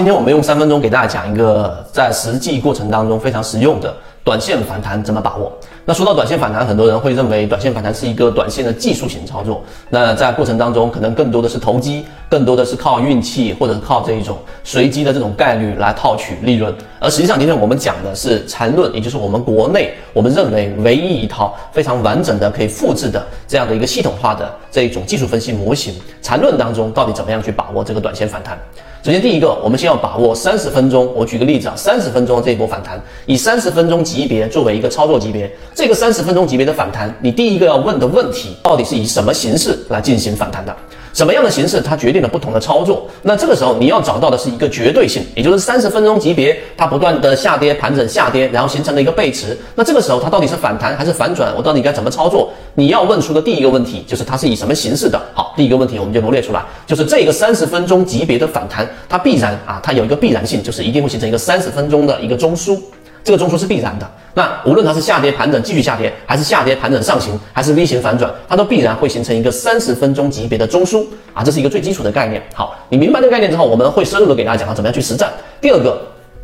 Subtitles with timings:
[0.00, 5.52] 今天我们用三分钟给大家讲一个在实际过程当中非常实用的短线反弹怎么把握。
[5.84, 9.62] 那说到短线反弹，很多人会认为短线反弹是一个短线的技术型操作。
[9.90, 16.74] 那在过程当中，可能更多的是投机，更多的是靠运气或者靠这一种随机的这种概率来套取利润。
[17.02, 25.94] 而实际上，今天我们讲的是缠论，也就是我们国内我们认为唯一一套非常完整的可以复制的这样的一个系统化的这一种技术分析模型。
[26.20, 28.58] 缠论当中到底怎么样去把握这个短线反弹？
[29.02, 31.10] 首先，第一个，我们先要把握三十分钟。
[31.14, 40.76] 我举个例子啊，三十分钟这一波反弹，以三十分钟级别作为一个操作级别，这个三十分钟级别的反弹，你第一个要问的问题，到底是以什么形式来进行反弹的？
[41.20, 43.06] 什么样的形式，它决定了不同的操作。
[43.20, 49.54] 那这个时候你要找到的是一个绝对性，也就是三十分钟级别，它不断的下跌盘整下跌，然后形成了一个背驰。
[49.74, 51.52] 那这个时候它到底是反弹还是反转？
[51.54, 52.50] 我到底该怎么操作？
[52.74, 55.20] 你要问出的第一个问题就是它是以什么形式的。
[55.34, 62.80] 好，第一个问题我们就罗列出来，就是这个三十分钟级别的反弹，它必然啊，它有一个必然性，就是一定会形成一个三十分钟的一个中枢。
[63.24, 64.10] 这个中枢是必然的。
[64.34, 71.04] 那无论它是下跌盘整继续下跌，还是下跌盘整上行，还是 V 型反转，它都必然会形成一个三十分钟级别的中枢
[71.34, 72.42] 啊，这是一个最基础的概念。
[72.54, 75.30] 好，你明白这个概念之后，我们会深入的给大家讲到怎么样去实战。
[75.60, 76.00] 第二个。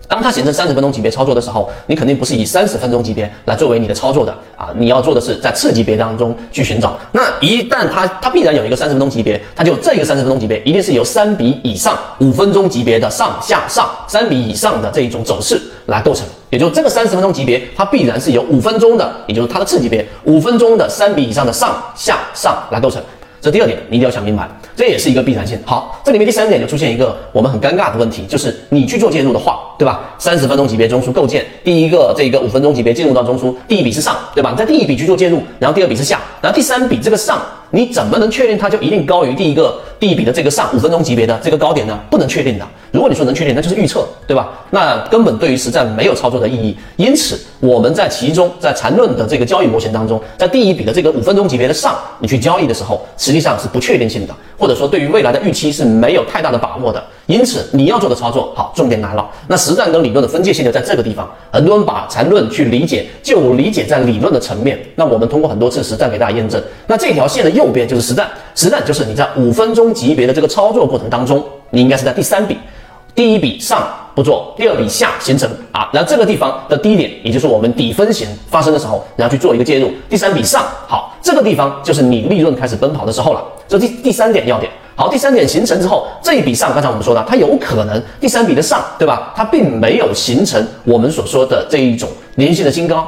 [0.09, 4.69] 当它形成三十分钟级别操作的时候，你肯定不是以三十分钟级别来作为你的操作的啊！
[4.77, 6.97] 你要做的是在次级别当中去寻找。
[7.11, 16.25] 那一旦它它必然有一个三十分钟级别，它就这个三十分钟级别一定是由三笔以上五分钟级别的上下上三笔以上的这一种走势来构成。
[16.51, 23.03] 也就这个三十分钟级别，它必然是由五分钟的，也就是它的次级别五分钟的三笔以上的上下上来构成。
[23.41, 25.57] 这第二点你一定要想明白，这也是一个必然性。
[25.65, 30.01] 好，这里面第三点就出现一个我们很尴尬的问题，就是你去做介入的话，对吧？
[30.19, 34.51] 三十分钟级别中枢构建，第一个这个五分钟级别进入到中枢，第一笔是上，对吧？
[34.51, 37.41] 你在第一笔去做介入，然后第二笔是下，然后第三笔这个上。
[37.71, 41.99] 你怎么能确定它就一定高于第一个第一笔的这个上五分钟级别的这个高点呢？
[42.11, 42.67] 不能确定的。
[42.93, 44.49] 如果你说能确定，那就是预测，对吧？
[44.71, 46.75] 那根本对于实战没有操作的意义。
[46.97, 57.03] 因此，我们在其中在缠论的这个交易模型当中，在第一笔的这个五分钟级别的上，你去交易的时候，实际上是不确定性的，或者说对于未来的预期是没有太大的把握的。
[57.27, 59.29] 因此，你要做的操作，好，重点来了。
[59.49, 61.29] 那实战跟理论的分界线就在这个地方。
[61.51, 64.79] 很多人把缠论去理解，就理解在理论的层面。
[64.95, 72.57] 那我们通过很多次实战给大家验证，那这条线的右边就是实战，实战就是你在五分钟级别的这个操作过程当中，你应该是在第三笔，
[73.15, 73.83] 第一笔上
[74.15, 79.91] 不做，第二笔下形成啊，然后这个地方的低点，也就是我们底分型发生的时候，然后去做一个介入。
[80.09, 83.43] 第三笔上，好，这个地方就是你利润开始奔跑的时候了。
[83.67, 84.71] 这第第三点要点。
[84.99, 89.31] 好，第三点形成之后，这一笔上，刚才我们说的，它有可能第三笔的上，对吧？
[89.37, 93.07] 它并没有形成我们所说的这一种连续的新高，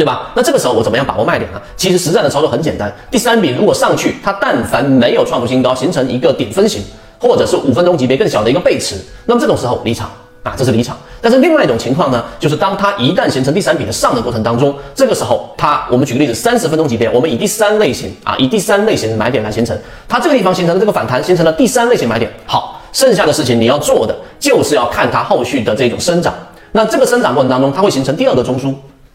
[0.00, 0.32] 对吧？
[0.34, 1.60] 那这个时候我怎么样把握卖点呢？
[1.76, 6.82] 其实实战的操作很简单，第三笔如果上去，它但凡没有创出新高，形成一个顶分型，
[7.18, 8.96] 或者是五分钟级别更小的一个背驰，
[9.26, 10.10] 那么这种时候离场。
[10.42, 10.96] 啊，这是离场。
[11.20, 19.78] 但是另外一种情况呢，就是当它一旦形成第三笔的上的过程当中，这个时候它，我们举个例子，三十分钟级别，我们以第三类型啊，以第三类型买点来形成，
[20.08, 22.32] 它这个地方形成的这个反弹，形成了第三类型买点。
[22.46, 26.32] 好，剩下的事情你要做的就是要看它后续的这种生长。
[26.72, 28.72] 那这个生长过程当中，它会形成第二个中枢、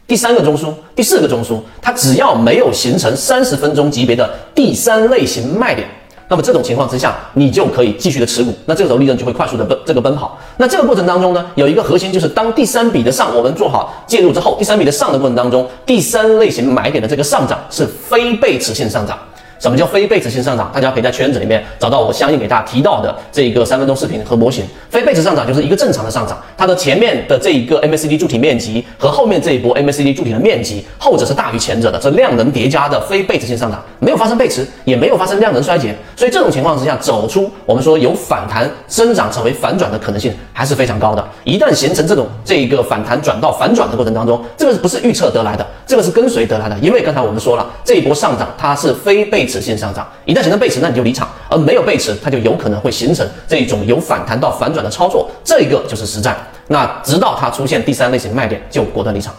[0.08, 5.88] 第三个中枢、第四个中枢，它只要没有形成三十分钟级别的第三类型卖点。
[6.28, 10.36] 那么这种情况之下，你就可以继续的持股，那这个时候利润就会快速的奔这个奔跑。
[10.58, 19.18] 那这个过程当中呢，有一个核心就是当第三笔的上我们做好介入之后，第三笔的上的过程当中，第三类型买点的这个上涨是非背驰性上涨。
[19.60, 20.72] 什么叫非背驰性上涨？
[20.74, 24.66] 大家可以在圈子里面找到我相应给大家提到的这一个三分钟视频和模型。
[24.90, 41.28] 非背驰上涨就是一个正常的上涨，它的前面的这一个 MACD 柱体面积和后面这一波 MACD 柱体的面积，后者是大于前者的，是量能叠加的非背驰性上涨，没有发生背驰，也没有发生量能衰竭，所以这种情况之下，走出我们说有反弹生长成为反转的可能性还是非常高的。
[41.44, 50.08] 一旦形成这种这一个反弹转到反转的过程当中，这个不是预测得来的，这个是跟随得来的，因为刚才我们说了，这一波上涨它是非背背驰性上涨。
[50.26, 56.36] 一旦形成背驰，那你就离场；而没有背驰，它就有可能会形成这种由反弹到反转的操作，这个就是实战。
[56.70, 59.32] 那直到它出现第三类型卖点，就果断离场。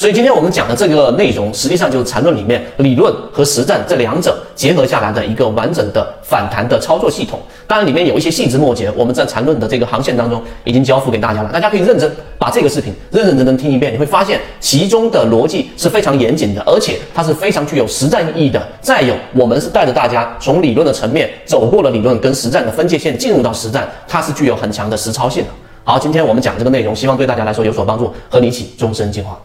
[0.00, 7.38] 所以今天我们讲的这个内容，实际上就是缠论里面理论和实战这两者结合下来的一个完整的反弹的操作系统。
[7.66, 18.66] 当然里面有一些细枝末节，我们在缠论的这个航线当中已经交付给大家了，大家可以认真把这个视频认认真真听一遍，你会发现其中的逻辑是非常严谨的，而且它是非常具有实战意义的。
[18.80, 25.50] 再有，我们是带着大家从理论的层面走过了理论跟实战的分界线，进入到实战，它是具有很强的实操性的。
[25.84, 29.38] 好，今天我们讲这个内容，希望对大家来说有所帮助，和你一起终身进化。